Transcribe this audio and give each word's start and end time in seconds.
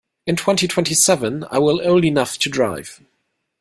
In 0.25 0.35
twenty-twenty-seven 0.35 1.45
I 1.51 1.59
will 1.59 1.79
old 1.87 2.03
enough 2.05 2.39
to 2.39 2.49
drive. 2.49 3.01